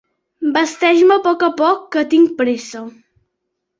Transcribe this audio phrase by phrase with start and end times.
[0.53, 2.83] Vesteix-me a poc a poc que tinc pressa.